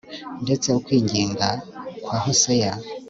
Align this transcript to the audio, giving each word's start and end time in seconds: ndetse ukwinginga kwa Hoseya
ndetse 0.43 0.67
ukwinginga 0.79 1.49
kwa 2.03 2.17
Hoseya 2.23 2.73